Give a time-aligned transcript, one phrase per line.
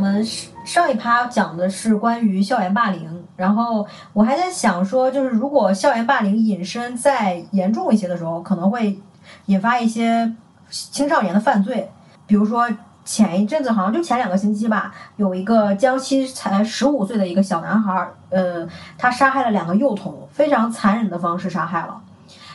[0.00, 0.24] 我们
[0.64, 8.98] 上一趴讲的是关于校园霸凌，然后我还在想说，就是如果校园霸凌引申再严重一些的时候，可能会
[9.44, 10.34] 引发一些
[10.70, 11.86] 青少年的犯罪，
[12.26, 12.66] 比如说
[13.04, 22.00] 前一阵子好像就前两个星期吧，有一个江西才十五岁的一个小男孩，呃，他杀害了两个幼童，非常残忍的方式杀害了。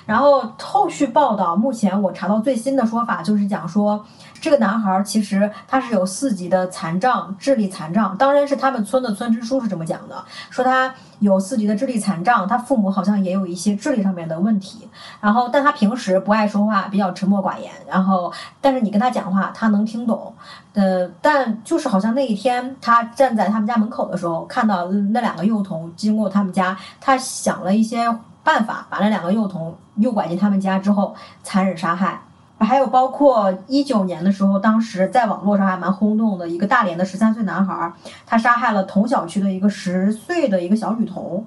[0.05, 4.05] 然后后续报道，目前我查到最新的说法就是讲说，
[4.39, 8.15] 这个男孩其实他是有四级的残障，智力残障。
[8.15, 14.87] 当然是他们村的村支书是这么讲的，说他有四级的智力残障，他父母好像也有一些智力上面的问题。
[15.19, 17.71] 然后，但他平时不爱说话，比较沉默寡言。
[17.87, 20.31] 然后，但是你跟他讲话，他能听懂。
[20.73, 28.15] 呃，但就是好像那一天他站在他们家门口的时候，看到那两个幼童经过他们家，他想了一些。
[28.45, 32.21] 办法把那两个幼童诱拐进他们家之后残忍杀害，
[32.59, 37.91] 还有包括一九年的时候，当时在网络上还蛮轰动的一个大连的十三岁男孩，
[38.23, 41.43] 他杀害了同小区的一个十岁的一个小女童。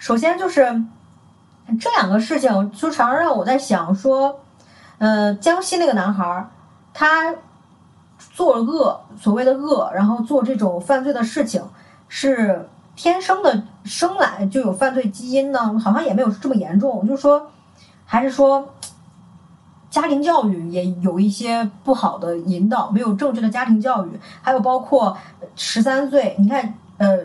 [0.00, 0.84] 首先就是
[1.80, 4.40] 这两个事情，就常让我在想说，
[4.98, 6.48] 呃，江西那个男孩
[6.92, 7.32] 他
[8.18, 11.62] 做恶，所谓的恶，然后做这种犯罪的事情
[12.08, 12.68] 是。
[12.94, 15.78] 天生的生来就有犯罪基因呢？
[15.78, 17.50] 好像也没有这么严重，就是说，
[18.04, 18.74] 还是说
[19.90, 24.10] 家庭教育也有一些不好的引导，没有正确的家庭教育，
[24.42, 25.16] 还有包括
[25.56, 27.18] 十三岁，你看，呃，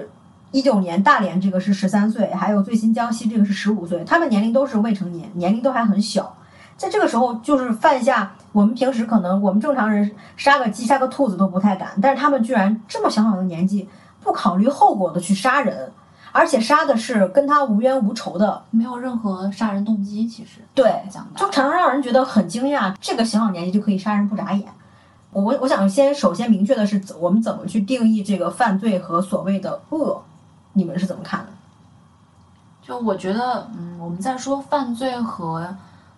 [0.51, 6.35] 一九年大连这个是十三岁，还有最新江西这个是十五岁，他们年龄都是未成年，年龄都还很小，
[6.77, 13.89] 在这个时候就是犯下我们平时可能我们正常人杀个鸡杀个兔子都不太敢，但是他们居然这么小小的年纪。
[14.21, 15.91] 不考虑后果的去杀人，
[16.31, 20.27] 而且杀的是跟他无冤无仇的，没有任何杀人动机。
[20.27, 21.03] 其实对，
[21.35, 24.67] 就常常让人觉得很惊讶，这个小小年纪就可以杀人不眨眼。
[25.31, 30.21] 我我我想先首先明确的是，我们怎么去定义这个犯罪和所谓的恶？
[30.73, 31.47] 你们是怎么看的？
[32.81, 35.75] 就我觉得，嗯，我们在说犯罪和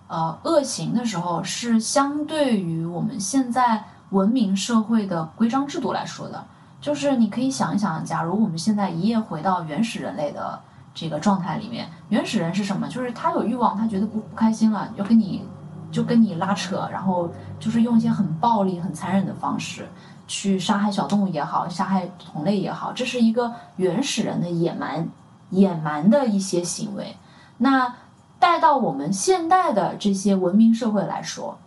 [0.07, 6.45] 呃恶行的时候，是相对于我们现在文明社会的规章制度来说的。
[6.81, 10.57] 就是你可以想一想，假如我们现在一夜回到原始人类的
[10.94, 12.88] 这个状态里面，原始人是什么？
[12.88, 15.44] 就是他有欲望，他觉得不不开心了，就跟你
[15.91, 17.29] 就跟你拉扯，然后
[17.59, 19.89] 就是用一些很暴力、很残忍的方式
[20.25, 25.06] 去杀害小动物也好，杀害同类也好，这是一个原始人的野蛮、
[25.50, 27.18] 野蛮的一些行为。
[27.57, 27.94] 那
[28.39, 31.57] 带到我们现代的这些文明社会来说，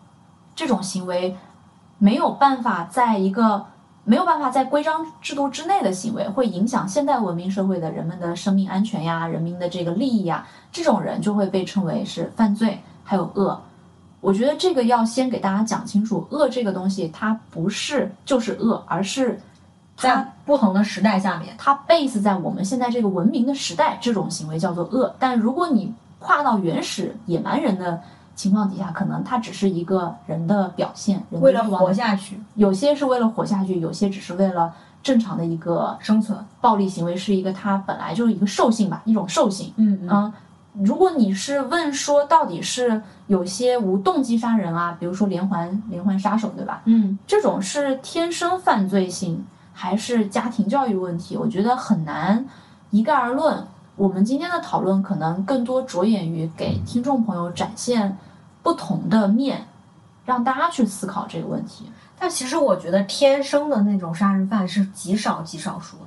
[0.55, 1.37] 这种行为
[1.99, 3.67] 没有办法在一个。
[4.05, 13.61] 没有办法在规章制度之内的行为，会影响现代文明社会的人们的生命安全呀、人民的这个利益呀，这种人就会被称为是犯罪，还有恶。
[14.21, 19.41] 我觉得这个要先给大家讲清楚，恶这个东西它不是就是恶，而是
[19.97, 25.15] 在不同的时代下面，它 base 在我们现在这个文明的时代，这种行为叫做恶。
[25.19, 28.03] 但如果你跨到原始野蛮人的。
[28.35, 32.41] 情况底下，可能他只是一个人的表现，为了活下去。
[32.55, 34.73] 有些是为了活下去，有些只是为了
[35.03, 36.39] 正常的一个生存。
[36.61, 39.73] 暴力行为是一个他本来就是一个兽性吧，一种兽性。
[39.77, 40.33] 嗯嗯。
[40.81, 46.81] 如果你是问说，到底是有些无动机杀人啊，比如说连环连环杀手，对吧？
[46.87, 49.45] 嗯，这种是天生犯罪性，
[49.75, 51.37] 还是家庭教育问题？
[51.37, 52.43] 我觉得很难
[52.89, 53.63] 一概而论。
[53.95, 58.17] 我们今天的讨论可能更多着眼于给听众朋友展现
[58.63, 59.67] 不同的面，
[60.25, 61.85] 让大家去思考这个问题。
[62.19, 66.05] 但其实我觉得天生的那种杀人犯是极少极少数的，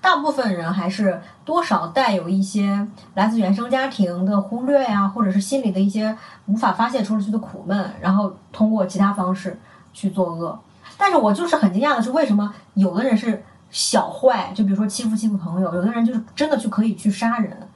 [0.00, 9.58] 大部分人还是多少带有一些来自原生家庭的忽略呀，或者是心里的一些无法发泄出去的苦闷，然后通过其他方式
[9.92, 10.58] 去作恶。
[10.96, 13.44] 但是我就是很惊讶的是，为什么有的人是。
[13.70, 17.68] 小坏，就比如说欺负欺负朋友，有的人就是真的就可以去杀人，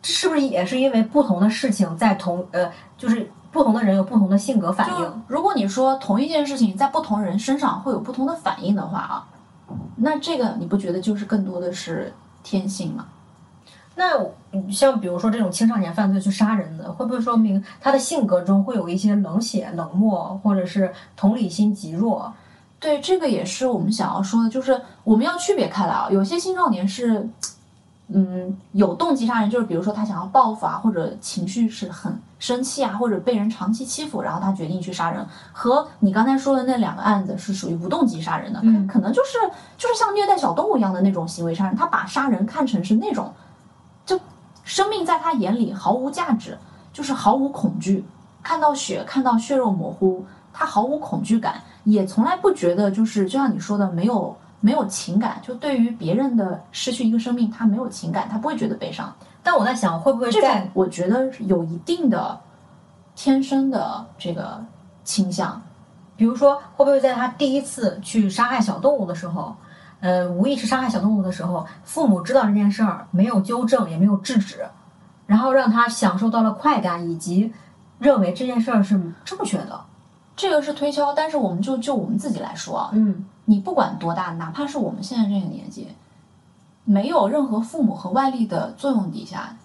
[0.00, 5.22] 这是不是也是因为不同的事情在同呃，就是不同的人有不同的性格反应？
[5.26, 9.26] 如果你说同一件事情在不同人身上会有不同的反应的话啊，
[9.96, 12.12] 那这个你不觉得就是更多的是
[12.42, 13.06] 天性吗？
[13.96, 14.24] 那
[14.70, 22.32] 像比如说这种青少年犯罪去杀人的，会不会说明他的性格中会有一些冷血、冷漠，或者是同理心极弱？
[22.80, 26.08] 对，这个也是我们想要说的，就是我们要区别开来啊。
[26.10, 27.28] 有些青少年是，
[28.06, 35.26] 嗯，有动机杀人，就是比如说他想要报复啊，或者情绪是很生气啊，或者被人长期欺负，然后他决定去杀人。
[35.52, 39.38] 和你刚才说的那两个案子是属于无动机杀人的，嗯，可能就是
[39.76, 43.34] 就是像虐待小动物一样的那种行为杀人，他把杀人看成是那种，
[44.06, 44.20] 就
[44.62, 46.56] 生命在他眼里毫无价值，
[46.92, 48.04] 就是毫无恐惧，
[48.40, 50.24] 看到血，看到血肉模糊。
[50.58, 59.14] 他毫无恐惧感，也从来不觉得就是就像你说的，没有没有情感，就对于别人的失去一个生命，他没有情感，他不会觉得悲伤。
[59.40, 62.36] 但我在想，会不会这在种我觉得有一定的
[63.14, 64.60] 天生的这个
[65.04, 65.62] 倾向。
[66.16, 69.54] 比如说，会不会在他第一次去杀害小动物的时候，
[70.00, 74.66] 呃，无意识杀害小动物的时候，父母知道这件事儿，没有纠正，也没有制止，
[75.24, 77.52] 然后让他享受到了快感，以及
[78.00, 79.80] 认为这件事儿是正确的。
[80.38, 85.88] 这个是推敲，但是我们就就我们自己来说啊，嗯你不管多大，哪怕是我们现在这个年纪，
[86.84, 89.56] 没有任何父母和外力的作用底下，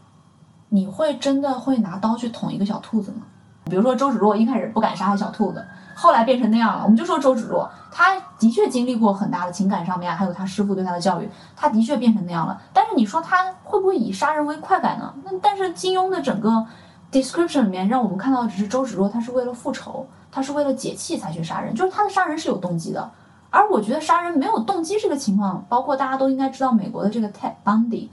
[0.70, 3.18] 你会真的会拿刀去捅一个小兔子吗？
[3.66, 6.84] 比如说周芷若一开始不敢杀害小兔子，后来变成那样了。
[6.84, 12.60] 我们就说周芷若，她的确经历过很大的情感上面，还有她师傅对她的教育，她的确变成那样了。
[12.74, 15.14] 但是你说她会不会以杀人为快感呢？
[15.24, 16.66] 那但是金庸的整个
[17.12, 23.12] description 里面让我们看到的只是周芷若，她是为了复仇，她是为了解气才去杀人，就是他的杀人是有动机的。
[23.52, 28.08] 而我觉得杀人没有动机这个情况，包括大家都应该知道美国的这个 Ted Bundy，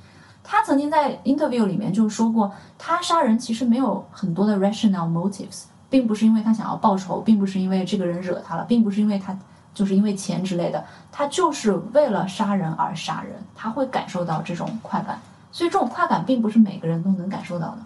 [0.45, 9.35] 他曾经在 interview 里面就说过，他杀人其实没有很多的 rational motives，并不是因为他想要报仇，并不是因为这个人惹他了，并不是因为他
[9.73, 15.19] 就是因为钱之类的，他就是为了杀人而杀人，他会感受到这种快感，
[15.51, 17.79] 所以这种快感并不是每个人都能感受到的。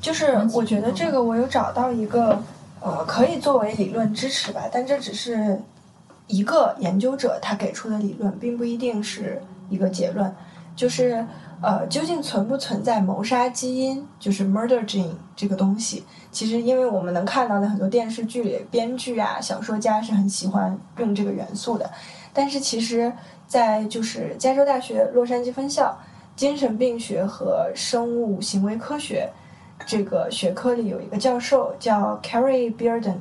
[0.00, 2.42] 就是我觉得这个我有找到一个
[2.84, 5.58] 呃可以作为理论支持吧，但这只是
[6.26, 10.30] 一个研究者他给出的理论，并不一定是一个结论。
[10.76, 11.24] 就是
[11.62, 16.04] 呃，究竟存不存在谋杀基因，就是 murder gene 这个东西？
[16.32, 21.88] 其实因为我们能看到的很多电视剧里，编剧啊、小说家是很喜欢用这个元素的。
[22.32, 23.10] 但是其实，
[23.46, 25.96] 在就是加州大学洛杉矶分校
[26.34, 29.30] 精神病学和生物行为科学
[29.86, 33.16] 这个学科里有一个教授叫 Carrie Bearden，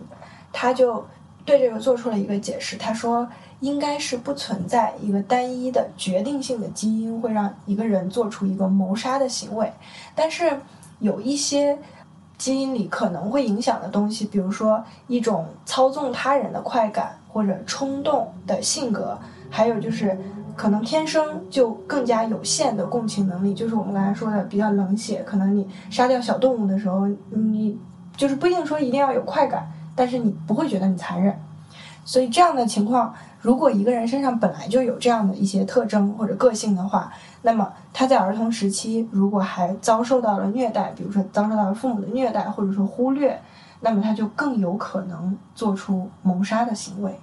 [0.52, 1.06] 他就
[1.46, 2.78] 对这个做出了一个解释。
[2.78, 3.28] 他说，
[3.60, 9.72] 应该是不存在一个单一的决定性的基因会让一个人做出一个谋杀的行为，
[10.16, 10.58] 但是
[11.00, 11.78] 有一些
[12.38, 19.18] 基因里可能会影响的东西，比如说一种操纵他人的快感或者冲动的性格，
[19.50, 20.18] 还有就是
[20.56, 25.24] 可能天生就更加有限的共情能力，就是我们刚才说的比较冷血。
[25.24, 27.78] 可能你杀掉小动物的时候，你
[28.16, 31.36] 就是不一定说一定要有快感，但是你不会觉得你残忍。
[32.06, 37.12] 所以这样的情况，如果一个人身上本来就有这样的一些特征或者个性的话，
[37.42, 43.42] 那么他在儿童时期如果还遭受到了虐待，比如说遭受到了父母的虐待或者说忽略，
[43.80, 47.18] 那么他就更有可能做出谋杀的行为。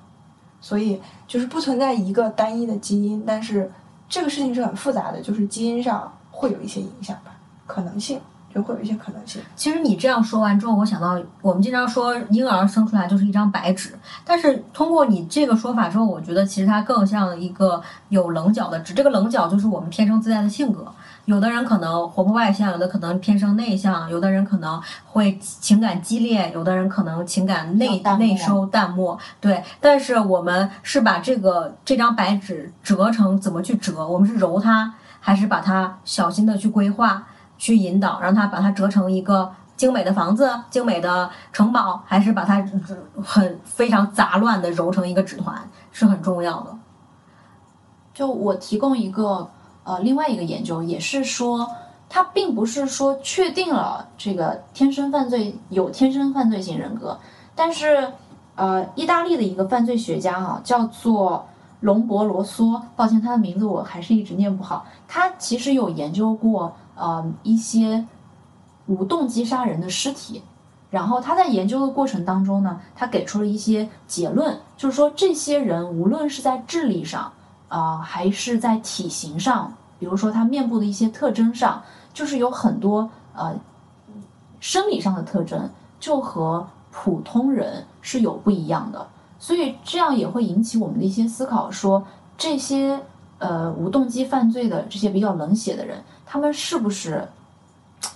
[0.61, 3.71] 所以就是不存在一个单一的基因，但是
[4.09, 7.33] 这个事情是很复杂的，就是基因上会有一些影响吧，
[7.67, 8.21] 可能性
[8.55, 9.41] 就会有一些可能性。
[9.55, 18.93] 其实你这样说完之后，我想到我们经常说婴儿生出来就是一张白纸，但是通过你这个说法之后，我觉得其实它更像一个有棱角的纸。
[18.93, 20.93] 这个棱角就是我们天生自带的性格。
[21.27, 29.19] 有的人可能活泼外向，有的可能天生内向，有的人可能会情感激烈，有的人可能情感内内收淡漠。
[29.41, 34.07] 对，但是我们是把这个这张白纸折成怎么去折？
[34.07, 37.27] 我们是揉它，还是把它小心的去规划？
[37.59, 42.67] 去引导，让它把它折成一个精美的房子、精美的城堡，还是把它
[43.23, 46.75] 很非常杂乱的揉成一个纸团，是很重要的。
[48.15, 49.47] 就我提供一个
[49.91, 51.69] 呃另外一个研究，也是说
[52.09, 57.19] 他并不是说确定了这个天生犯罪有天生犯罪型人格，
[57.57, 58.13] 但是
[58.55, 61.45] 呃意大利的一个犯罪学家啊叫做
[61.81, 68.07] 隆博罗梭，抱歉他的名字我还是一直念不好，他其实有研究过呃一些
[68.87, 70.43] 无动机杀人的尸体。
[70.91, 77.33] 然后他在研究的过程当中呢，他给出了一些结论，就是说这些人无论是在智力上，
[77.71, 81.81] 啊、还是在体型上，比如说他面部的一些特征上，
[82.13, 83.55] 就是有很多呃
[84.59, 89.07] 生理上的特征，就和普通人是有不一样的，
[89.39, 92.05] 所以这样也会引起我们的一些思考，说
[92.37, 93.01] 这些
[93.39, 97.29] 呃无动机犯罪的这些比较冷血的人，他们是不是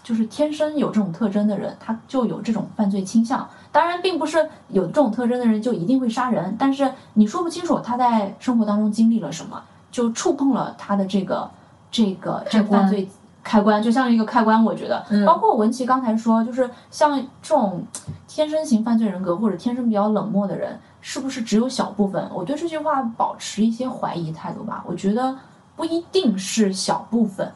[0.03, 3.49] 就是天生有这种特征的人，他就有这种犯罪倾向。
[3.75, 11.51] 当然，并不是有这种特征的人就一定会杀人，但是你说不清楚他在生活当中经历了什么，就触碰了他的这个
[11.91, 13.09] 这个这个犯罪
[13.43, 14.65] 开关，就像一个开关。
[14.65, 17.85] 我觉得，嗯包括文琪刚才说，就是像这种
[18.29, 22.31] 天生型犯罪人格或者天生比较冷漠的人，是不是只有小部分？
[22.33, 24.85] 我对这句话保持一些怀疑态度吧。
[24.87, 25.37] 我觉得
[25.75, 27.51] 不一定是小部分，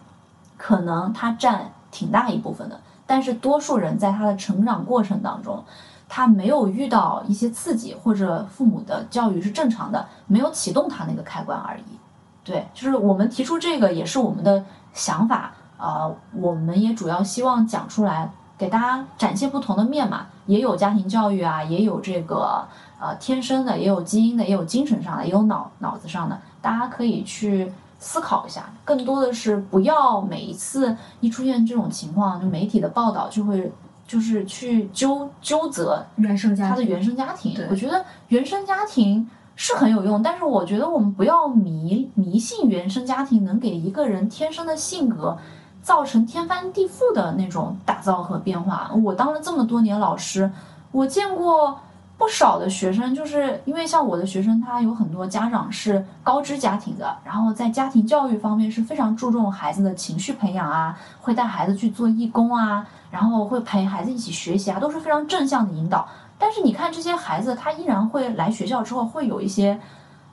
[0.57, 5.63] 可能他占挺大一部分的，但是多数人在他的成长过程当中，
[6.09, 11.83] 他没有遇到一些刺激，或者父母的教育是正常的，没有启动他那个开关而已。
[12.43, 22.67] 对，就是我们提出这个也是我们的想法，呃，我们也主要希望讲出来，给大家展现不同的面嘛，也有家庭教育啊，也有这个
[22.99, 28.65] 呃天生的，也有基因的，也有精神上的，也有脑脑子上的，大家可以去思考一下。
[28.83, 33.71] 更多的是不要每一次一出现这种情况，就媒体的报道就会
[34.09, 37.65] 就是去纠纠责原生家庭，他的原生家庭对。
[37.71, 45.39] 我觉得原生家庭是很有用，但是我觉得我们不要迷迷信原生家庭能给一个人天生的性格
[45.83, 48.91] 造成天翻地覆的那种打造和变化。
[49.05, 50.51] 我当了这么多年老师，
[50.91, 51.79] 我见过。
[52.19, 66.07] 不少的学生，就是因为像我的学生，他有很多家长是高知家庭的，然后在家庭教育方面是非常注重孩子的情绪培养啊，会带孩子去做义工啊，然后会陪孩子一起学习啊，都是非常正向的引导。
[66.37, 69.79] 但是你看这些孩子，他依然会来学校之后会有一些，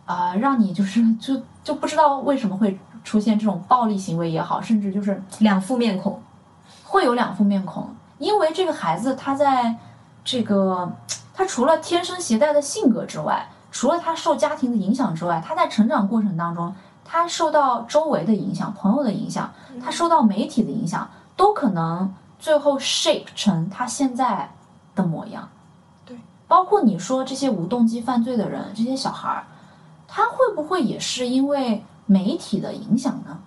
[0.06, 6.20] 啊、让你就是 就就不知道为什么会出现这种暴力行为也好，甚至就是两副面孔。
[6.84, 9.76] 会有两副面孔，因为这个孩子他在
[10.24, 10.90] 这个
[11.36, 16.74] 他除了天生携带的性格之外，除了他受家庭的影响之外，他在成长过程当中，
[17.04, 19.52] 他受到周围的影响、朋友的影响，
[19.84, 24.50] 他受到媒体的影响，都可能最后 shape 成他现在
[24.96, 25.50] 的模样。
[26.06, 29.44] 对，包括你说这些无动机犯罪的人，这些小孩儿，
[30.08, 33.40] 他会不会也是因为媒体的影响呢？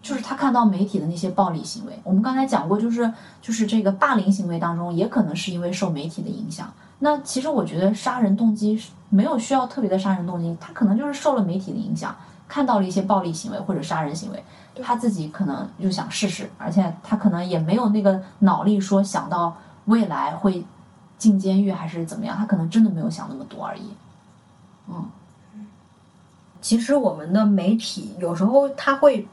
[0.00, 6.72] 就是他看到媒体的那些暴力行为，我们刚才讲过，就是就是这个霸凌行为当中，也可能是因为受媒体的影响。
[7.04, 12.14] 那其实我觉得杀人动机是没有需要特别的杀人动机，他可能就是受了媒体的影响，
[12.46, 14.44] 看到了一些暴力行为或者杀人行为，
[14.80, 19.56] 他自己可能就想试试，而且他可能也没有那个脑力说想到
[19.86, 20.64] 未来会
[21.18, 23.82] 进监狱还是怎么样，他可能真的没有想那么多而已。
[24.88, 25.10] 嗯，
[26.60, 29.26] 其实我们的媒体有时候他会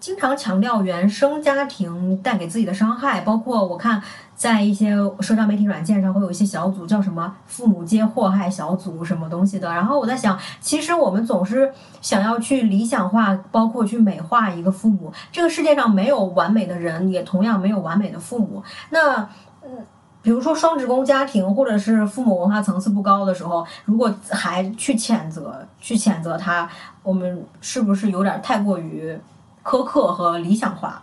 [0.00, 4.02] 经常强调原生家庭带给自己的伤害，包括我看
[4.34, 9.72] 在一些社交媒体软件上会有一些小组叫什么“父母皆祸害小组”什么东西的。
[9.72, 15.12] 然后我在想，其实我们总是想要去理想化，包括去美化一个父母。
[15.30, 18.62] 这个世界上没有完美的人，也同样没有完美的父母。
[18.88, 19.28] 那
[19.62, 19.86] 嗯。
[20.22, 26.68] 比如说双职工家庭，或者是父母文化层次不高的时候，如果还去谴责、去谴责他，
[27.02, 29.18] 我们是不是有点太过于
[29.64, 31.02] 苛刻和理想化？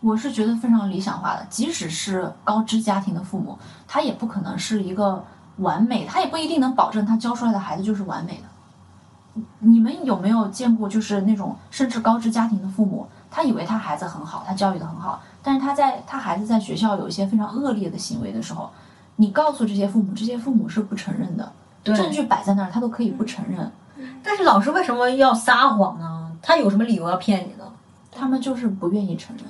[0.00, 5.22] 我是觉得非常理想化的，即使是高知家庭的父母，他也不可能是一个
[5.58, 9.42] 完美，他也不一定能保证他教出来的孩子就是完美的。
[9.58, 18.70] 你们有没有见过，就是那种甚至高知家庭的父母，他以为他孩子很好，他教育的很好，但是他在他孩子在学校有一些非常恶劣的行为的时候，
[19.16, 21.52] 你告诉这些父母，这些父母是不承认的，
[21.84, 23.70] 证据摆在那儿，他都可以不承认。
[24.22, 26.32] 但是老师为什么要撒谎呢？
[26.40, 27.59] 他有什么理由要骗你呢？
[28.10, 29.46] 他们就是不愿意承认，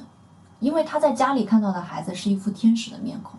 [0.58, 3.38] 因为他在家里看到的孩子是一副天使的面孔，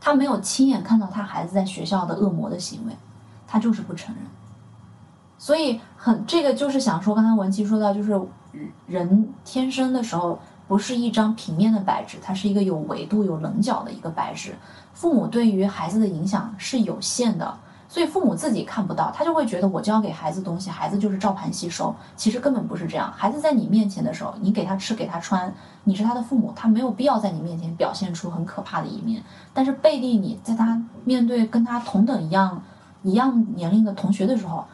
[0.00, 2.96] 他没有亲眼看到他孩子在学校的恶魔的行为，
[3.46, 4.24] 他就是不承认。
[5.38, 8.20] 所以很这个就是想说，刚才文琪说到，就是
[8.86, 10.38] 人天生的时候
[10.68, 14.54] 不是一张平面的白纸，它是一个有维度、有棱角的一个白纸。
[14.94, 17.58] 父母对于孩子的影响是有限的，
[17.92, 21.94] 所以父母自己看不到，他就会觉得我教给孩子东西，孩子就是照盘吸收。
[22.16, 25.52] 其实根本不是这样，孩子在你面前的时候，你给他吃，给他穿，
[25.84, 29.22] 你是他的父母，他没有必要在你面前表现出很可怕的一面。
[29.52, 32.62] 但是背地里，在他面对跟他同等一样
[33.02, 34.64] 一样年龄的同学的时候，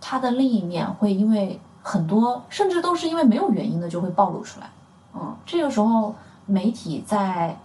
[0.00, 4.70] 他的另一面会因为很多，甚至都是因为没有原因的就会暴露出来。
[5.16, 6.14] 嗯，这个时候
[6.46, 7.58] 媒体在，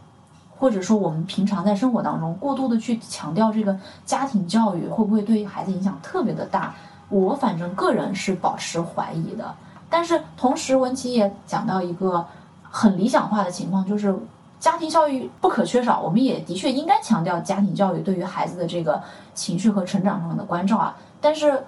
[0.57, 6.73] 或者说我们平常在生活当中过度的去强调这个家庭教育会不会对孩子影响特别的大，
[7.09, 9.53] 我反正个人是保持怀疑的。
[9.89, 12.25] 但是同时，文琪也讲到一个
[12.69, 14.15] 很理想化的情况，就是
[14.59, 19.01] 家庭教育不可缺少，我们也的确应该强调家庭教育对于孩子的这个
[19.33, 20.95] 情绪和成长上的关照啊。
[21.19, 21.63] 但是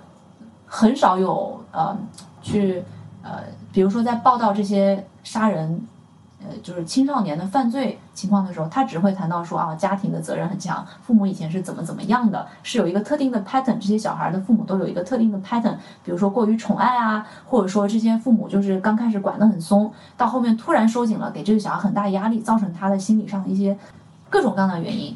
[0.65, 1.95] 很少有呃
[2.41, 2.83] 去
[3.21, 5.85] 呃，比如说在报道这些杀人。
[6.39, 23.77] 呃，就是青少年的犯罪情况的时候，他只会谈到说啊，家庭的责任很强，父母以前是怎么怎么样的，是有一个特定的 pattern，这些小孩的父母都有一个特定的 pattern，比如说过于宠爱啊，或者说这些父母就是刚开始管得很松，到后面突然收紧了，给这个小孩很大压力，造成他的心理上的一些
[24.31, 25.15] 各种各样的原因。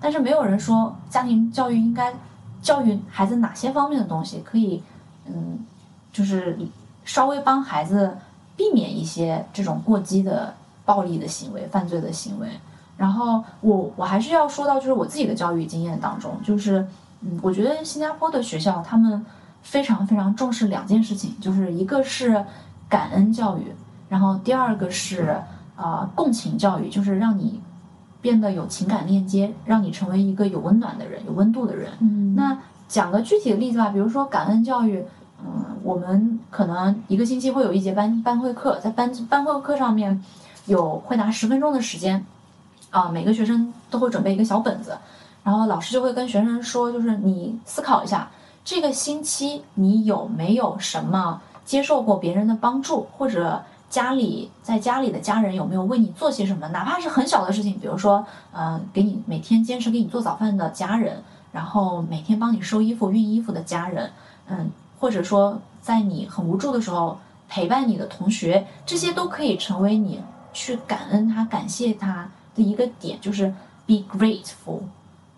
[0.00, 2.14] 但是没有人说家庭教育应该
[2.62, 4.82] 教育孩子哪些方面的东西，可以
[5.26, 5.58] 嗯，
[6.10, 6.58] 就是
[7.04, 8.16] 稍微帮孩子
[8.56, 10.54] 避免一些这种过激的。
[10.88, 12.48] 暴力的行为、犯罪的行为，
[12.96, 16.82] 然后我我还是要说到，就是我自己的教育经验当中，就是
[17.20, 19.22] 嗯，我觉得新加坡的学校他们
[19.60, 22.42] 非常非常重视两件事情，就是一个是
[22.88, 23.64] 感恩教育，
[24.08, 25.36] 然后第二个是
[25.76, 27.60] 啊共情教育，就是让你
[28.22, 31.90] 变得有情感链接，让你成为一个有温暖的人、有温度的人。
[32.00, 32.56] 嗯那
[32.88, 35.04] 讲个具体的例子吧，比如说感恩教育，
[35.44, 40.24] 嗯，我们可能一个星期会有一节班班会课，在班班会课上面
[40.68, 42.24] 有会拿十分钟的时间，
[42.90, 44.96] 啊，每个学生都会准备一个小本子，
[45.42, 48.30] 然后老师就会跟学生说，就是你思考一下，
[48.64, 64.10] 这个星期你有没有什么接受过别人的帮助，或者家里在家里的家人有没有为你做些什么，哪怕是很小的事情，比如说，嗯、给你每天坚持给你做早饭的家人，然后每天帮你收衣服、熨衣服的家人，
[64.48, 64.70] 嗯，
[65.00, 70.20] 或者说在你很无助的时候陪伴你的同学，这些都可以成为你
[70.58, 73.54] 去感恩他、感谢他的一个点，就是
[73.86, 74.80] be grateful。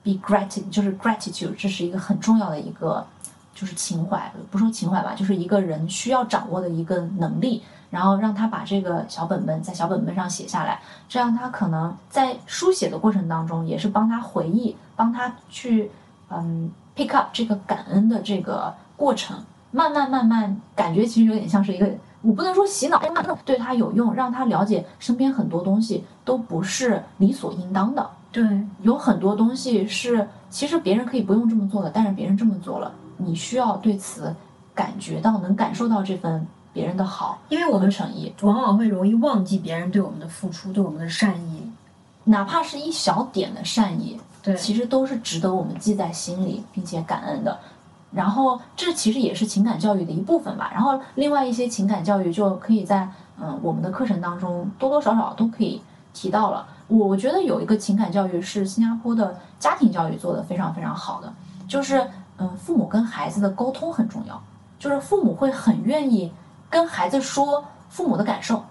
[0.02, 3.06] be gratitude 就是 gratitude，这是一个很重要的一个
[3.54, 7.62] 就是情怀，不说情怀吧，就是一个人需要掌握的一个能力。
[7.90, 15.90] 然后让他把这个小本本在小本本上写下来，这样他可能在书写的过程当中，也是帮他回忆，帮他去
[16.30, 21.90] 嗯 pick up 这个感恩的这个过程，慢慢慢慢，感觉其实有点像是一个，
[22.22, 23.00] 我不能说洗脑，
[23.44, 28.44] 对他有用，让他了解身边很多东西都不是理所应当的，对，
[28.82, 34.34] 有很多东西是其实别人可以不用这么做的，但是别人这么做了，你需要对此
[34.74, 41.62] 感觉到，能感受到这份别人的好因为我们诚意，往往会容易忘记别人对我们的付出，对我们的善意。
[42.24, 47.58] 哪怕是一小点的善意，对，其实都是值得我们记在心里，并且感恩的。
[48.12, 50.70] 然后，这其实也是情感教育的一部分吧。
[50.72, 53.08] 然后，另外一些情感教育就可以在
[53.40, 55.80] 嗯我们的课程当中多多少少都可以
[56.12, 56.66] 提到了。
[56.88, 61.32] 我觉得有一个情感教育是新加坡的家庭教育做得非常非常好的，
[61.68, 62.04] 就是
[62.38, 64.42] 嗯父母跟孩子的沟通很重要，
[64.76, 66.32] 就是父母会很愿意
[66.68, 68.64] 跟孩子说父母的感受，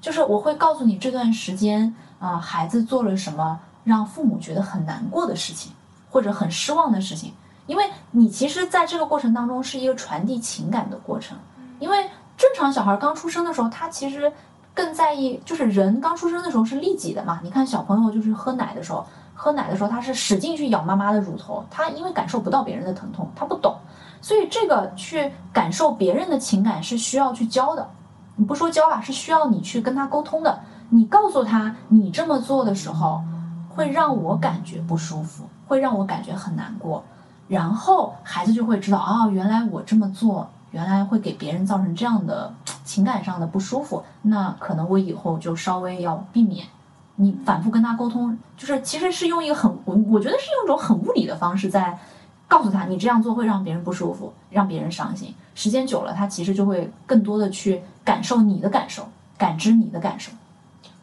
[0.00, 5.72] 就是我会告诉你这段时间啊、孩子做了什么让父母觉得很难过的事情，
[6.10, 7.32] 或者很失望的事情，
[7.66, 11.36] 因为你其实在这个过程当中是一个传递情感的过程，
[11.78, 14.32] 因为正常小孩刚出生的时候，他其实
[14.72, 17.40] 更在意，就是人刚出生的时候是利己的嘛。
[17.42, 23.76] 你看小朋友就是喝奶的时候，喝奶的时候他是使劲去咬妈妈的乳头，他因为感受不到别人的疼痛，他不懂，
[24.20, 27.88] 所以这个去感受别人的情感是需要去教的。
[28.36, 30.60] 你不说教吧，是需要你去跟他沟通的。
[30.90, 33.20] 你告诉他，你这么做的时候
[33.68, 37.02] 会让我感觉不舒服，会让我感觉很难过，
[37.48, 42.52] 然后孩子就会知道，哦，原来我这么做，原来会给别人造成这样的
[42.84, 46.66] 情感上的不舒服，那可能我以后就稍微要避免。
[47.18, 51.98] 你反复跟他沟通，就是其实是用一个很我我觉得是用一种很物理的方式在
[52.46, 55.34] 告诉他，你这样做会让别人不舒服，让别人伤心。
[55.54, 60.30] 时间久了，他其实就会更多的去感受你的感受，感知你的感受。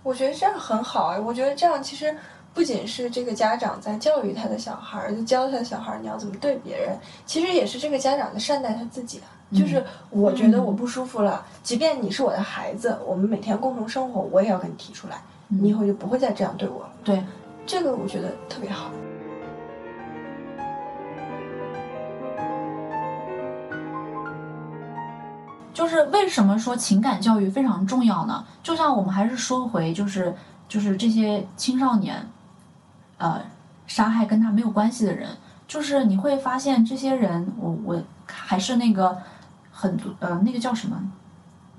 [0.04, 2.16] 我觉得这样很好哎，我觉得这样其实
[2.54, 9.28] 不仅是这个家长在教育他的小孩儿，就教他的小孩儿你要怎么对别人，其实也是这个家长在善待他自己啊。
[9.52, 16.90] 就是我觉得我不舒服了，即便你是我的孩子，我们每天共同生活，我也要跟你提出来，你以后就不会再这样对我了。
[17.04, 17.24] 对，
[17.66, 18.90] 这个我觉得特别好。
[25.74, 28.46] 就是为什么说情感教育非常重要呢？
[28.62, 30.34] 就像我们还是说回，就是
[30.68, 32.28] 就是这些青少年，
[33.18, 33.42] 呃，
[33.88, 35.30] 杀害跟他没有关系的人，
[35.68, 39.18] 就是你会发现这些人，我我还是那个
[39.72, 40.98] 很呃那个叫什么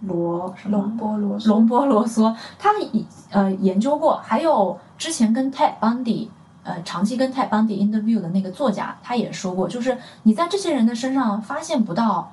[0.01, 6.29] 罗什么龙波罗嗦龙波罗嗦， 他以呃研究过，还有之前跟 Ted Bundy
[6.63, 12.33] 呃长期跟 Ted Bundy interview 的那个作家，他也说过，就是你在这些人的身上发现不到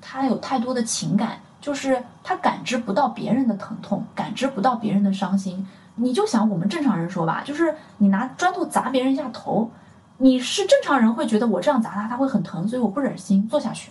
[0.00, 5.66] 他有太多的情感，就是他感知不到别人的疼痛，感知不到别人的伤心。
[5.96, 9.70] 你就想我们正常人说吧，就是你拿砖头砸别人一下头，
[10.18, 13.90] 你是正常人会觉得我这样砸他，他会很疼，所以我不忍心做下去。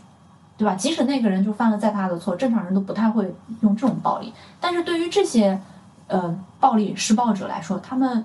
[0.57, 0.75] 对吧？
[0.75, 4.31] 即使那个人就犯了再大的错，正常人都不太会用这种暴力。
[4.59, 5.59] 但是对于这些
[6.05, 8.23] 呃暴力施暴者来说，他们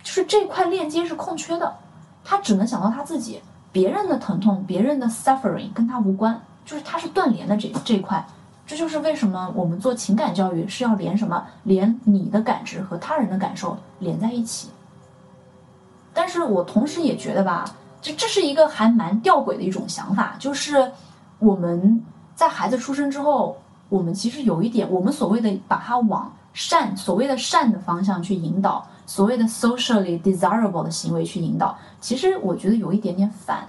[0.00, 1.74] 就是这块链接是空缺的，
[2.22, 3.42] 他只能想到他自己，
[3.72, 8.24] 别人的疼痛、别人的 suffering 跟他无关，就是他是断联的这这一块。
[8.66, 11.46] 这就是为什么我们做情感教育是要连什么？
[11.62, 14.68] 连你的感知和他人的感受连在一起。
[16.12, 17.64] 但是我同时也觉得吧，
[18.02, 20.90] 这这是一个还蛮吊诡的一种想法，就是
[21.38, 23.56] 我们在孩子出生之后，
[23.88, 33.68] 我们其实有一点，我们所谓的把他往善，所谓的善的方向去引导，所谓的 socially desirable 的行为去引导，其实我觉得有一点点反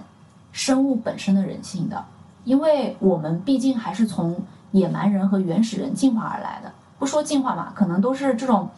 [0.50, 2.04] 生物本身的人性的，
[2.44, 4.34] 因为我们毕竟还是从
[4.72, 6.72] 野蛮人和原始人进化而来的。
[6.98, 8.68] 不说进化嘛，可能都是这种，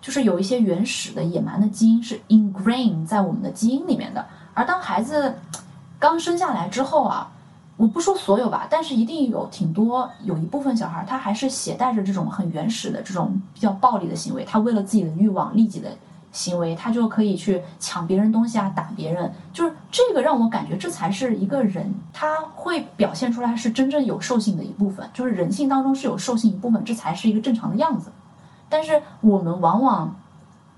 [0.00, 4.24] 就是有一些原始的野蛮的基因是 ingrain 在我们的基因里面的。
[4.52, 5.34] 而当孩子
[5.98, 7.30] 刚生下来之后啊，
[7.76, 15.88] 我不说所有吧，但是一定有挺多有一部分小孩，他还是携带着这种很原始的这种比较暴力的行为，他为了自己的欲望、利己的
[16.32, 19.32] 行为，他就可以去抢别人东西啊，打别人。
[19.52, 28.10] 就是这个让我感觉，这才是一个人，他会表现出来是真正有兽性的一部分，就是人性当中是有兽性一部分，这才是一个正常的样子。
[28.68, 30.14] 但是我们往往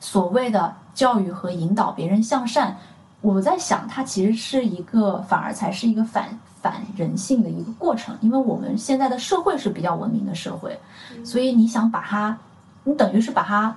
[0.01, 2.77] 所谓的教育和引导别人向善，
[3.21, 10.81] 我在想，它其实是一个反而才是一个反反人性的一个过程，因为我们现在的社会是比较文明的社会，
[11.23, 12.39] 所以你想把它，
[12.85, 13.77] 你等于是把它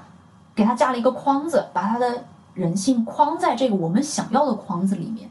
[0.56, 5.30] 给他加了一个框子，把他的人性框在这个我们想要的框子里面，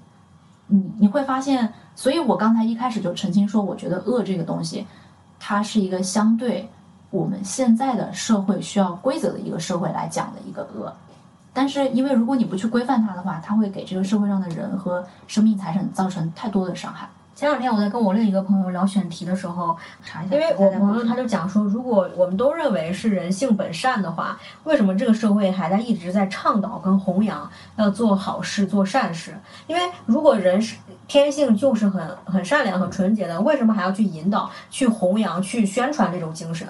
[0.66, 4.87] 你你会发现，所以我刚才一开始就澄清说，我觉得恶这个东西，
[5.40, 6.68] 它是一个相对
[7.10, 10.92] 我们现在的社会需要规则的一个社会来讲的一个恶。
[11.52, 17.08] 但是，因为如果你不去规范它的话，它会给这个社会上的人和生命财产造成太多的伤害。
[17.44, 29.37] 前两天我在跟我另一个朋友聊选题的时候，查一下，因为我朋友他就讲说，如果我们都认为是人性本善的话，为什么这个社会还在一直在倡导跟弘扬要做好事、做善事？
[29.66, 36.66] 因为如果人是天性就是很很善良、很纯洁的，为什么还要去引导、去弘扬、去宣传这种精神？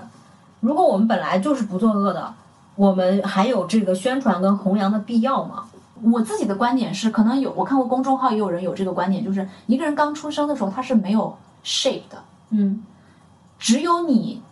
[0.58, 2.34] 如果我们本来就是不作恶的，
[2.74, 5.66] 我们还有这个宣传跟弘扬的必要吗？
[6.12, 12.82] 我自己的观点是，可能有我看过公众号也有人有这个观点，就是一个人刚出生的时候他是没有 shape 的，嗯，
[13.58, 14.42] 只有你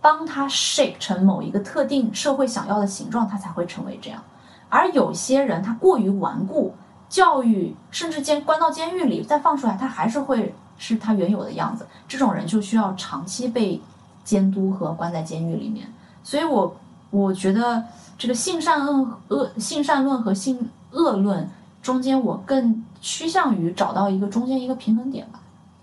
[0.00, 4.22] 帮他 shape 成某一个特定社会想要的形状，他才会成为这样。
[4.68, 6.74] 而有些人他过于顽固，
[7.08, 11.86] 教育甚至监关到监狱里再放出来，他还是会是他原有的样子。
[12.08, 13.80] 这种人就需要长期被
[14.24, 15.86] 监督和关在监狱里面。
[16.22, 16.76] 所以我
[17.10, 17.84] 我觉得
[18.18, 21.48] 这个性善恶恶性善论和性恶论
[21.82, 25.40] 中间，我更趋向于找到一个中间一个平衡点吧。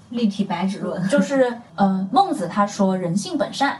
[0.10, 3.78] 立体白纸论就是，呃，孟子他说人性本善，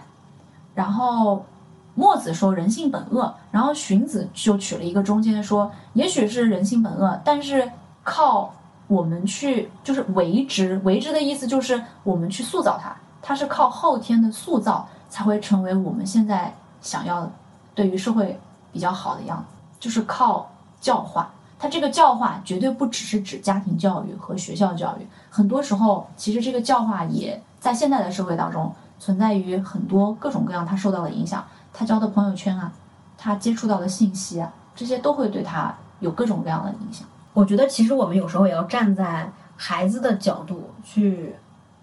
[0.74, 1.46] 然后
[1.94, 7.70] 墨子说人性本恶，然后荀子就取了一个中间说，也许是人性本恶，但是
[8.04, 8.54] 靠
[8.88, 17.30] 我们去就是为之，为之的意思就是我们去塑造它，它是靠后天的塑造才会成为我们现在想要
[17.76, 18.40] 对于社会
[18.72, 19.46] 比较好的样子，
[19.82, 20.50] 就是靠
[20.82, 21.32] 教化。
[21.58, 32.74] 它这个教化绝对不只是指家庭教育和学校教育，很多时候其实这个教化也在现在的社会当中存在于很多各种各样他受到的影响，他交的朋友圈啊，
[33.16, 37.08] 他接触到的信息啊，这些都会对他有各种各样的影响。
[37.34, 41.36] 我觉得其实我们有时候也要站在孩子的角度去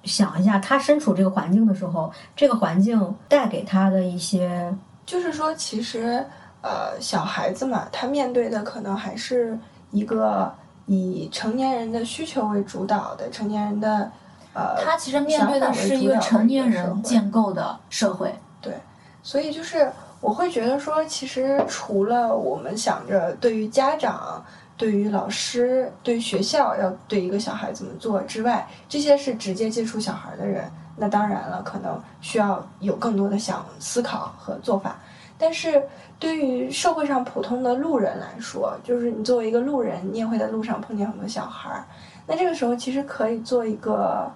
[0.03, 4.75] 想一下，他身处这个环境的时候，这个环境带给他的一些，
[5.07, 6.27] 就是说，其实
[6.61, 9.59] 呃，小孩子嘛，他面对的可能还是
[9.91, 10.53] 一个
[10.87, 14.11] 以成年人的需求为主导的成年人的
[14.55, 18.35] 呃，他其实面对的是一个成年人建构的社会。
[18.61, 18.75] 对，
[19.23, 24.45] 所以就是我会觉得说，其实除了我们想着对于家长、
[24.77, 34.99] 对于老师、对于学校要对一个小孩怎么做之外，这些是直接接触小孩的人，那当然了，可能需要有更多的想思考和做法。
[35.39, 35.81] 但是
[36.19, 41.85] 对于社会上普通的路人来说，就是你作为一个路人，你也会在路上碰见很多小孩儿，
[42.27, 44.29] 那这个时候其实可以做一个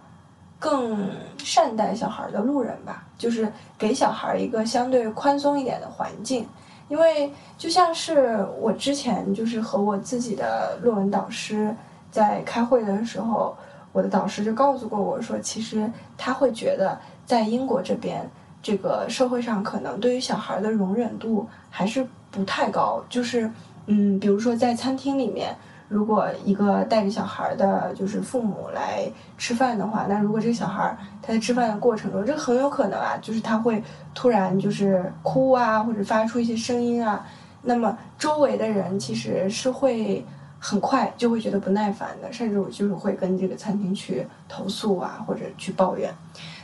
[0.61, 6.49] 更善待小孩的路人吧，就是给小孩一个相对宽松一点的环境。
[6.89, 11.75] 因为就像是我之前就是和我自己的论文导师
[12.13, 13.57] 在开会的时候，
[13.93, 18.31] 我的导师就告诉过我说，其实他会觉得在英国这边。
[18.63, 23.51] 这个社会上可能对于小孩的容忍度还是不太高，就是，
[23.87, 25.55] 嗯，比如说在餐厅里面，
[25.89, 33.83] 如果一个带着小孩的，就是父母来吃饭的话，那如果这个小孩他在吃饭的过程中，这很有可能啊，就是他会
[34.15, 37.27] 突然就是哭啊，或者发出一些声音啊，
[37.63, 40.25] 那么周围的人其实是会
[40.61, 46.15] 很快就会觉得不耐烦的，甚至我就是会跟这个餐厅去投诉啊，或者去抱怨，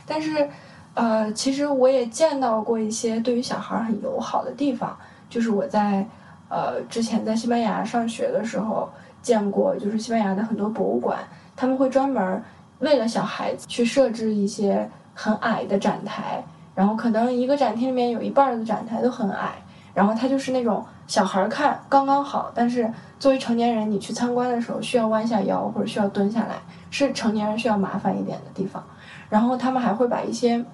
[0.05, 0.49] 但是。
[0.95, 4.97] 呃，其实我也见到过一些对于小孩很友好的地方，
[5.29, 6.05] 就是我在
[6.49, 8.89] 呃之前在西班牙上学的时候
[9.21, 11.19] 见过，就是西班牙的很多博物馆，
[11.55, 12.43] 他们会专门
[12.79, 16.43] 为了小孩子去设置一些很矮的展台，
[16.75, 19.55] 然后可能一个展厅里面有一半的展台都很矮，
[19.93, 26.55] 然后它就是那种小孩看刚刚好，但是作为成年人，你去参观的时候需要弯下腰或者需要蹲下来，
[26.89, 28.83] 是成年人需要麻烦一点的地方。
[29.29, 30.65] 然后他们还会把一些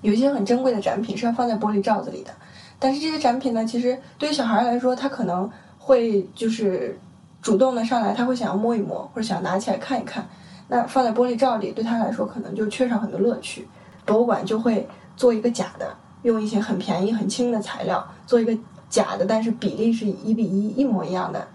[0.00, 2.30] 有一些很珍贵的展品是要放在玻璃罩子里的，
[2.78, 6.98] 但是这些展品呢，其实对于小孩来说，他可能会就是
[7.42, 10.26] 主动的上来，他会想要摸一摸或者想拿起来看一看。
[10.68, 13.66] 那放在玻璃罩里，对他来说可能就缺少很多乐趣。
[14.04, 18.56] 博物馆就会做一个假的，用一些很便宜很轻的材料做一个。
[18.90, 21.46] 假的，但是比例是一比一一模一样的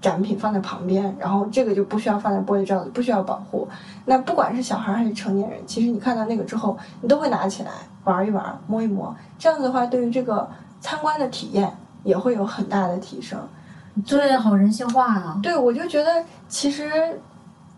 [0.00, 3.68] 展品放在旁边，然后这个就不需要放在玻璃罩子，不需要保护。
[4.06, 7.70] 那不管是小孩还是成年人，其实你看到那个之后，你都会拿起来
[8.04, 9.14] 玩一玩、摸一摸。
[9.38, 10.48] 这样子的话，对于这个
[10.80, 11.70] 参观的体验
[12.02, 13.38] 也会有很大的提升。
[14.06, 15.38] 对，好人性化啊！
[15.42, 17.20] 对，我就觉得其实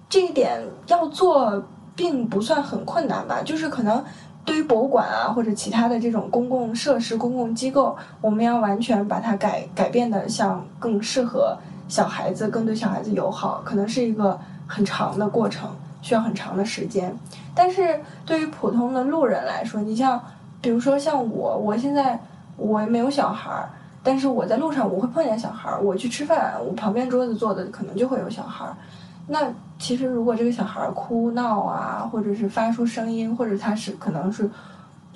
[0.09, 1.63] 这一点要做
[1.97, 4.05] 并不算很困难吧，就是可能。
[4.45, 11.57] 对于博物馆啊，或者其他的这种公共设施、公共机构，我们要完全把它改改变的像更适合
[11.93, 15.69] 小孩子、更对小孩子友好，可能是一个很长的过程，
[16.01, 17.15] 需要很长的时间。
[17.55, 20.19] 但是对于普通的路人来说，你像，
[20.63, 22.19] 比如说像我，我现在
[22.57, 23.69] 我没有小孩儿，
[24.03, 28.75] 但是我在路上我会碰见小孩儿，我去吃饭，我旁边桌子坐的可能就会有小孩儿，
[29.27, 29.53] 那。
[29.79, 34.49] 其实，如果这个小孩儿哭闹啊，或者是发出声音，或者他是可能是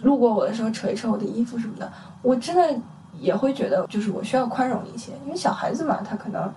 [0.03, 1.89] 路过我的时候扯一扯我的衣服什么的，
[2.21, 2.77] 我真的
[3.21, 6.53] 也会觉得，就是我需要宽容一些，因为小孩子嘛，他可能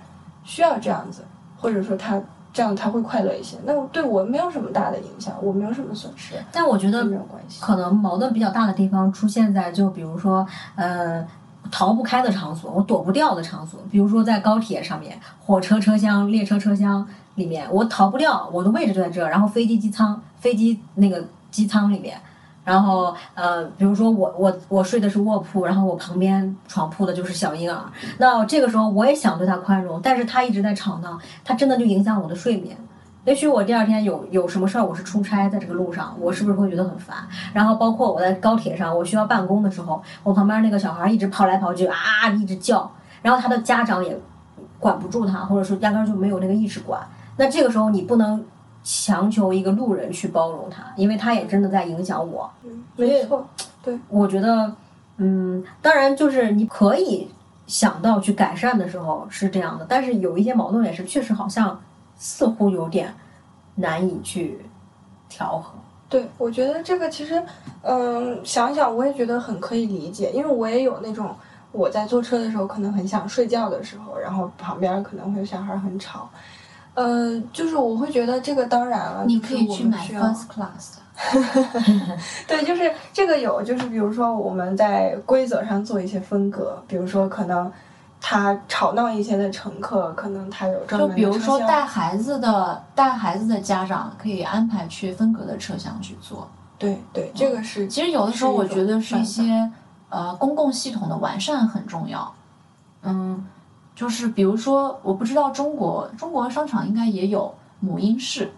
[0.49, 1.23] 需要这样子，
[1.59, 2.19] 或者说他
[2.51, 3.55] 这样他会快乐一些。
[3.65, 6.33] 那对我没有什么大的影响，我没有什么损失。
[6.51, 7.61] 但我觉得没有关系。
[7.61, 10.43] 可能矛盾比较大的地方出现在，就比如说，
[10.75, 11.23] 呃，
[11.69, 17.07] 逃不开的场所，我躲不掉的场所，比如说在高铁上面、火车车厢、列车车厢。
[17.35, 19.29] 里面我逃不掉，我的位置就在这儿。
[19.29, 22.19] 然后飞机机舱，飞机那个机舱里面，
[22.69, 27.81] 然后呃，比如说我我我睡的是卧铺，然后我旁边床铺的就是小婴儿。
[28.19, 32.77] 那这个时候我也想对他宽容，但是他一直在吵闹，他真的就影响我的睡眠。
[33.25, 37.17] 也许我第二天有有什么事儿，我是出差，在这个路上，我是不是会觉得很烦？
[37.53, 42.91] 然后包括我在高铁上，我需要办公的时候，我旁边那个小孩一直跑来跑去啊，一直叫，
[43.23, 44.15] 然后他的家长也
[44.79, 47.01] 管不住他，或者说压根就没有那个意识管。
[47.35, 48.45] 那这个时候你不能
[48.83, 52.49] 强求一个路人去包容他，因为他也真的在影响我。
[52.63, 53.47] 嗯，没错，
[53.83, 54.71] 对，我觉得，
[55.17, 57.27] 嗯，当然就是你可以
[57.67, 61.79] 想到去改善的时候是这样的，但是有一些矛盾也是确实好像
[62.17, 63.13] 似乎有点
[63.75, 64.59] 难以去
[65.27, 65.73] 调和。
[66.07, 67.43] 对，我觉得这个其实，
[67.83, 71.35] 嗯，想想我也觉得很可以理解，因为我也有那种
[71.71, 76.27] 我在坐车的时候可能很想睡觉的时候，然后旁边可能会有小孩很吵。
[76.93, 80.97] 呃，就是我会觉得这个当然了，你可以去买 first class。
[82.47, 87.69] 对，就是这个有，就是比如说我们在规则上做一些分隔，比如说可能
[88.21, 96.49] 他吵闹一些的乘客，可能他有专门就比如说带孩子的带孩子的家长可以安排去分隔的车厢去坐。
[96.77, 97.85] 对对，这个是。
[97.87, 99.69] 其实有的时候我觉得是一些
[100.07, 102.33] 呃公共系统的完善很重要。
[103.03, 103.45] 嗯。
[103.99, 108.49] 就是比如说，我不知道中国中国商场应该也有母婴室，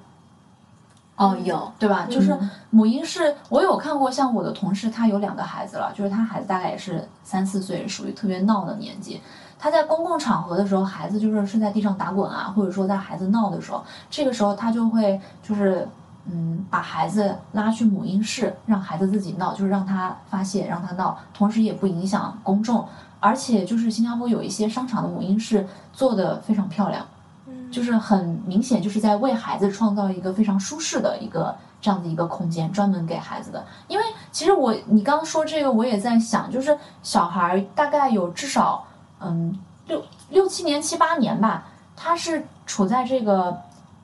[1.16, 2.06] 哦，有对吧？
[2.08, 2.38] 就是
[2.70, 4.12] 母婴室，我有看过。
[4.12, 9.20] 像我的同事，他有两个孩子了，就是他孩子大概也是三四岁，属于特别闹的年纪。
[9.58, 15.88] 他在公共场合的时候，孩子就是是在地上打滚啊，或者说在孩子闹的时候，这个时候他就会就是
[16.26, 22.88] 嗯，把孩子拉去母婴室，让孩子自己闹，就是让他发泄，让他闹，同时也不影响公众。
[23.22, 27.06] 而且就是新加坡有一些商场的母婴室做的非常漂亮，
[27.72, 33.64] 就是很明显就是在为孩子创造一个非常舒适的一个这样的一个空间，专门给孩子的。
[33.88, 38.84] 因为其实我你刚刚说这个，我也在想，就是小孩大概有至少
[39.20, 39.56] 嗯
[39.86, 43.56] 六六七年七八年吧，他是处在这个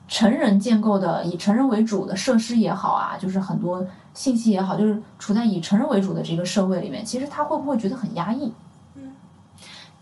[0.06, 8.52] 成人建构的以成人为主的设施也好啊，就是很多信息也好，就是处在以成人为主的这个社会里面，其实他会不会觉得很压抑？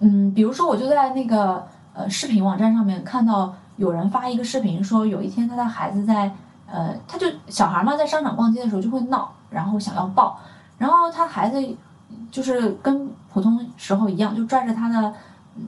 [0.01, 6.31] 嗯，比如说，我就在那个呃视频网站上面看到有人发一个视频，说有一天他的孩子在
[6.71, 10.39] 呃，他就小孩嘛，在商场逛街的时候就会闹，然后想要抱，
[10.77, 11.77] 然后他孩子
[12.31, 15.15] 就是跟普通时候一样，就拽着他的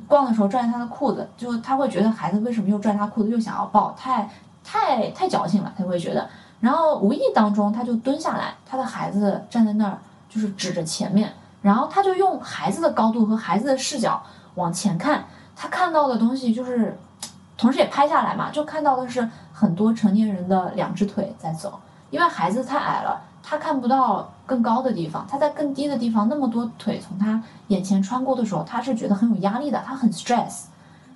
[0.06, 4.28] 逛的时候拽着他的裤子，就他会觉得孩子为什么又拽他裤子，又想要抱，太
[4.62, 6.28] 太太矫情了，他会觉得，
[6.60, 11.32] 然后无意当中他就蹲下来，他的孩子站在那儿，就是指着前面。
[11.62, 14.22] 然后他就用孩子的高度和孩子的视角
[14.54, 15.24] 往前看，
[15.56, 16.98] 他看到的东西就是，
[17.56, 21.78] 同时也拍下来嘛，就看到的是很多成年人的两只腿在走，
[22.10, 30.66] 因为孩子太矮了，他看不到更高的地方，他在更低的地方，那么多腿从他眼前穿过的时候，他是觉得很有压力的，他很 stress。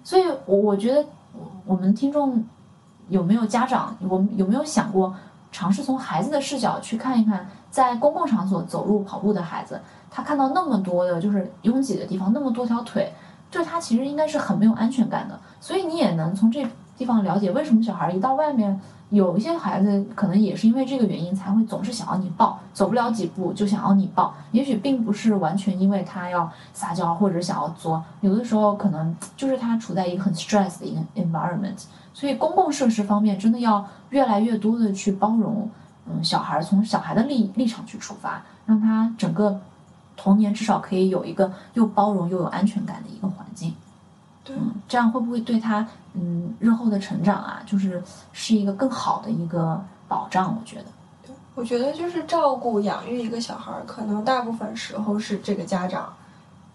[0.02, 1.04] 所以，我我觉得
[1.64, 2.44] 我们听众
[3.08, 5.14] 有没有家长，我们有没有想过
[5.52, 13.12] 尝试从孩子的视角去看一看，在公共场所走路跑步的孩子，他看到那么多的就是拥挤的地方，那么多条腿，
[13.50, 15.38] 对他其实应该是很没有安全感的。
[15.60, 18.80] 所以你也能从这地方了解为什么小孩一到外面。
[19.10, 24.32] 有一些孩子可能也是因为这个原因，才会总是想要你抱，走不了几步就想要你抱。
[24.52, 31.84] 也许并不是完全因为他要撒娇或者想要作，有的时候可能就是他处在一个很 stress 的一个 environment。
[32.14, 35.70] 所以公共设施方面真的要越来越多的去包容，
[36.06, 39.60] 嗯，小孩从小孩的立立场去出发，让他整个
[40.16, 43.74] 童年至少可以有一个又包容又有安全感的一个环境。
[44.44, 44.56] 对，
[44.88, 45.86] 这样会不会对他？
[46.14, 50.84] 嗯，日后的成长啊，就是是一个更好的一个保障，我觉得。
[51.26, 56.12] 对，我觉得就是照顾养育一个小孩儿，可能大部分时候是这个家长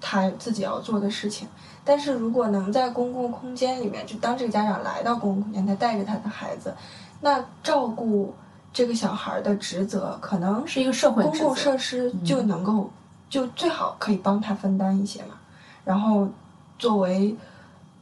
[0.01, 1.47] 他自己要做的事情。
[1.87, 6.75] 但是如果能在公共空间里面，就当这个家长来到公共空间，他带着他的孩子，
[7.21, 8.33] 那照顾
[8.73, 12.89] 这个小孩的职责，可能是一个社会公共设施就能够
[13.29, 15.35] 就最好可以帮他分担一些嘛。
[15.85, 16.27] 然后
[16.77, 17.35] 作为。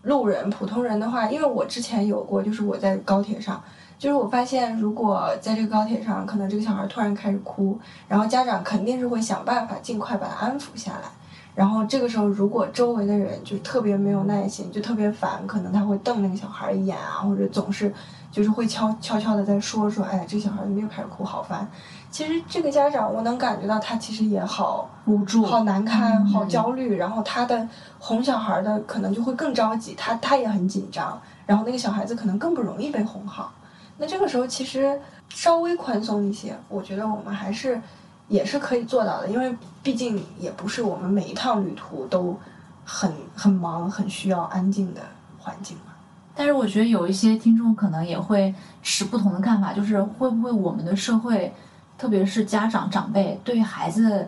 [0.06, 3.60] 路人、普通人的话，因为我之前有过，就是我在高铁上，
[3.98, 7.76] 就是我发现，如果在这个高铁上，可能这个小孩突然开始哭，
[8.08, 11.10] 然后家长肯定是会想办法尽快把他安抚下来。
[11.56, 17.94] 然后这个时候，如果周围的人就特别没有耐心，就特别烦，可能他会瞪那个小孩一眼啊，或者总是
[18.30, 21.66] 就是会悄悄悄的在说说，哎，这小孩怎么又开始哭，好烦。
[22.12, 27.66] 其实这个家长，我能感觉到他其实也好无助、好难堪、好焦虑，然后他的
[28.00, 33.54] 哄小孩的可能就会更着急，他他也很紧张，然后那个小孩子可能更不容易被哄好。
[33.98, 37.82] 那这个时候其实稍微宽松一些，我觉得我们还是。
[38.28, 42.38] 也是可以做到的，因为毕竟也不是我们每一趟旅途都
[42.84, 45.02] 很很忙、很需要安静的
[45.38, 45.94] 环境嘛。
[46.36, 51.54] 但是我觉得有一些听众可能也会持不同的看法，就是会不会我们的社会，
[51.98, 54.28] 特别是家长长辈对孩子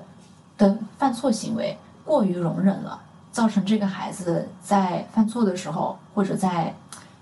[0.57, 6.73] 的犯错行为过于容忍了，造成这个孩子在犯错的时候，或者在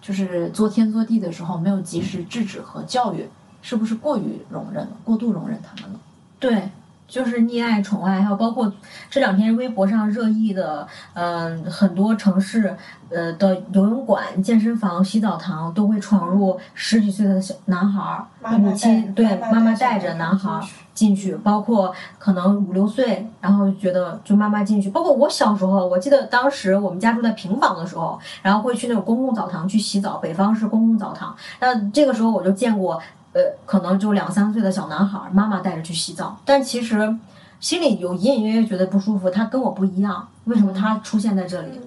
[0.02, 3.28] 就是作天作地的时候没有及时制止和教育，
[3.64, 6.00] 是不是过于容忍了，过度容忍他们了？
[6.40, 6.70] 对，
[7.08, 8.72] 就是溺爱、宠爱，还有包括
[9.10, 12.76] 这两天微博上热议的，嗯，很多城市，
[13.10, 18.26] 呃的游泳馆、健身房、洗澡堂都会闯入十几岁的小男孩，
[18.58, 20.60] 母亲对妈妈带着男孩
[20.94, 33.02] 进去，包括可能五六岁，然后觉得就妈妈进去，包括我小时候，我记得当时我们家住在平房的时候，然后会去那种公共澡堂去洗澡，北方是公共澡堂，那这个时候我就见过。
[33.36, 37.14] 呃，可能就两三岁的小男孩，妈妈带着去洗澡，但其实
[37.60, 41.82] 心里有隐隐约约觉得不舒服，他跟我不一样，为什么他出现在这里？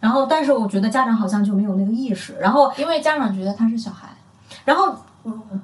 [0.00, 4.08] 然后，但是我觉得家长好像就没有那个意识，然后因为家长觉得他是小孩，
[4.64, 4.96] 然后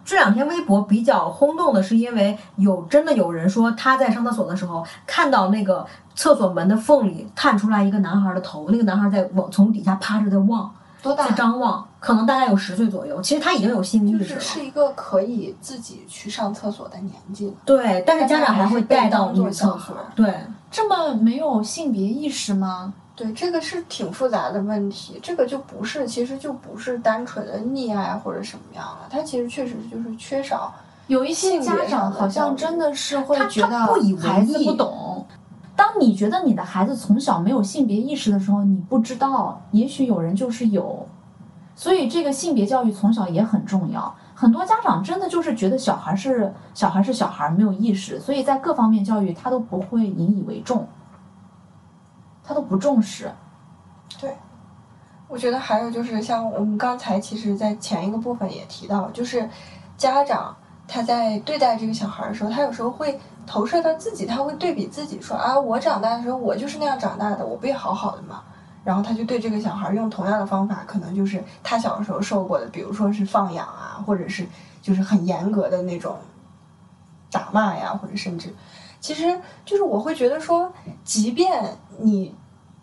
[0.05, 10.71] 这两天微博比较轰动的是，因为有真的有人说他在上厕所的时候看到那个厕所门的缝里探出来一个男孩的头，那个男孩在往从底下趴着在望。
[11.17, 13.21] 在张望，可能大概有十岁左右。
[13.23, 17.55] 其实他已经有性意识了，是一个可以自己去上厕所的年纪了。
[17.65, 19.97] 对，但是家长还会带到女厕所。
[20.15, 20.35] 对，
[20.71, 22.93] 这么没有性别意识吗？
[23.17, 25.19] 对，这个是挺复杂的问题。
[25.23, 29.07] 这个就不是，其实就不是单纯的溺爱或者什么样了。
[29.11, 30.73] 他其实确实就是缺少。
[31.07, 33.79] 有一些家长好像真的是会觉得
[34.21, 35.00] 孩子不懂。
[35.81, 41.09] 当你觉得你的孩子从小没有性别意识的时候，你不知道，也许有人就是有，
[41.75, 44.15] 所以这个性别教育从小也很重要。
[44.35, 50.87] 很多家长真的就是觉得小孩是小孩是小孩，没有意识，所以在各方面教育他都不会引以为重，
[52.45, 53.33] 他都不重视。
[54.21, 54.37] 对，
[55.29, 59.49] 我觉得还有就是像我们刚才其实，在前一个部分也提到，就是
[59.97, 60.55] 家长
[60.91, 63.19] 他在对待这个小孩的时候，他有时候会。
[63.47, 68.45] 投射到自己，他会对比自己说啊，我长大的时候我就是那样长大的，我不也好好的吗？
[68.85, 74.47] 然后他就对这个小孩用同样的方法，可能就是他小时候受过的，比如说是放养啊，或者是
[74.81, 76.17] 就是很严格的那种
[77.29, 78.55] 打骂呀，或者甚至，
[79.01, 80.73] 其实就是我会觉得说，
[81.03, 82.33] 即便你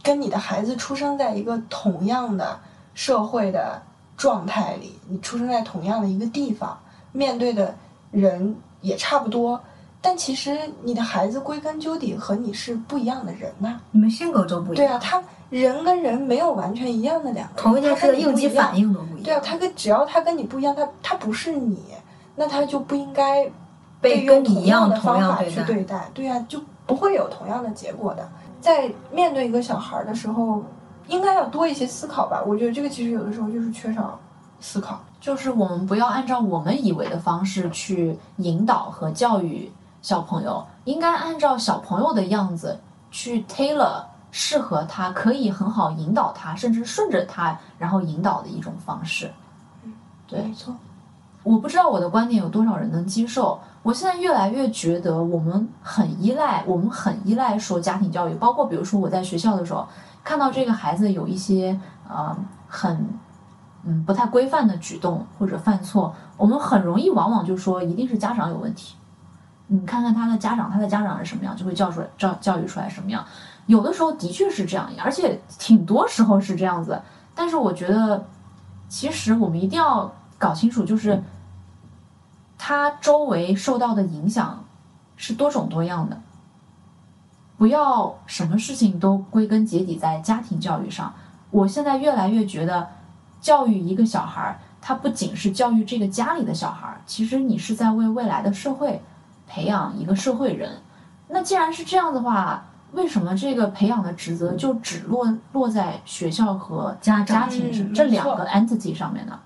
[0.04, 2.60] 跟你的孩子出生在一个同样的
[2.94, 3.82] 社会的
[4.18, 6.78] 状态里，你出生在同样的一个地方，
[7.14, 7.74] 面对的
[8.20, 9.60] 人也差不多。
[10.00, 14.86] 但其实你的孩子归根究底和你是不一样的人呐，你们性格都不一样。
[14.86, 19.24] 对啊，他人跟人没有完全一样的两个人，同一件事的应激反应都不一样。
[19.24, 21.80] 对啊，他跟只要他跟你不一样，他他不是你，
[22.36, 23.50] 那他就不应该
[24.00, 25.66] 被用跟你一样的方法去对待。
[25.66, 28.30] 对待，对呀、就不会有同样的结果的。
[28.62, 30.64] 在面对一个小孩儿的时候，
[31.08, 32.44] 应该要多一些思考吧。
[32.46, 34.18] 我觉得这个其实有的时候就是缺少
[34.60, 35.04] 思考。
[35.20, 42.80] 就是我们不要按照我们以为的方式去引导和教育小朋友，应该按照小朋友的样子
[43.12, 49.32] 去 tailor 适合他，可以很好引导他，甚至顺着他然后引导的一种方式。
[50.28, 50.76] 对没错。
[51.44, 53.60] 我不知道我的观点有多少人能接受。
[53.82, 59.88] 我现在越来越觉得我们很依赖，我们很依赖说家庭教育，包括比如说我在学校的时候，
[60.26, 62.36] 看到这个孩子有一些呃
[62.68, 63.08] 很
[63.88, 68.96] 嗯不太规范的举动或者犯错，我们很容易往往就说一定是家长有问题。
[69.68, 73.26] 你看看他的家长，他的家长是什么样，就会教出来教教育出来什么样。
[73.66, 77.02] 有的时候的确是这样，而且挺多时候是这样子。
[77.34, 78.26] 但是我觉得，
[78.90, 81.22] 其实我们一定要搞清楚，就是
[82.58, 84.64] 他周围受到的影响
[85.16, 86.18] 是多种多样的。
[87.58, 91.14] 不要什么事情都归根结底在家庭教育上。
[91.52, 92.88] 我现在越来越觉得，
[93.42, 99.02] 教育一个小孩儿，他不仅是教育这个家里的小孩儿，其实你是在为未来的社会
[99.48, 100.72] 培养一个社会人。
[101.30, 102.64] 那既然是这样的话，
[102.94, 109.38] 为什么这个培养的职责就只落落在学校和家家庭嗯这两个 entity 上面呢？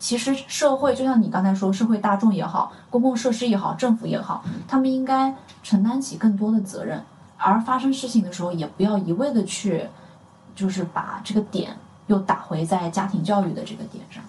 [0.00, 7.00] 其实社会就像你刚才说，社会大众也好，公共设施也好，政府也好，他们应该承担起更多的责任。
[7.38, 9.88] 而发生事情的时候，也不要一味的去，
[10.56, 11.76] 就是把这个点
[12.06, 14.22] 又打回在家庭教育的这个点上。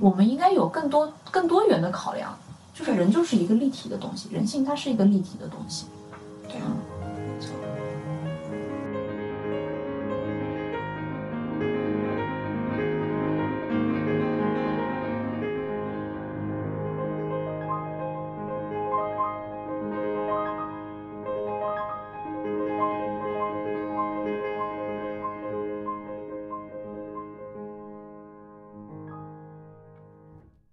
[0.00, 2.36] 我们应该有更多更多元的考量，
[2.74, 5.86] 就是人就是一个立体的东西，人性它是一个立体的东西。
[6.48, 6.66] 对啊。